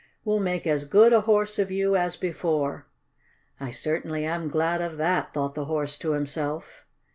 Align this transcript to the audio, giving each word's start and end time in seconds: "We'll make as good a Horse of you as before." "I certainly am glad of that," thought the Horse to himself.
"We'll 0.25 0.39
make 0.39 0.65
as 0.65 0.83
good 0.85 1.13
a 1.13 1.21
Horse 1.21 1.59
of 1.59 1.69
you 1.69 1.95
as 1.95 2.15
before." 2.15 2.87
"I 3.59 3.69
certainly 3.69 4.25
am 4.25 4.47
glad 4.49 4.81
of 4.81 4.97
that," 4.97 5.31
thought 5.31 5.53
the 5.53 5.65
Horse 5.65 5.95
to 5.99 6.13
himself. 6.13 6.87